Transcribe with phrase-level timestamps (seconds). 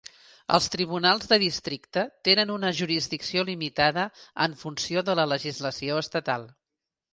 [0.57, 4.07] Els tribunals de districte tenen una jurisdicció limitada
[4.49, 6.51] en funció de la legislació estatal.